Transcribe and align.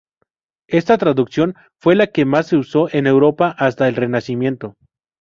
Esta 0.67 0.97
traducción 0.97 1.53
fue 1.79 1.93
la 1.95 2.07
que 2.07 2.25
más 2.25 2.47
se 2.47 2.57
usó 2.57 2.91
en 2.91 3.05
Europa 3.05 3.53
hasta 3.59 3.87
el 3.87 3.95
Renacimiento. 3.95 4.73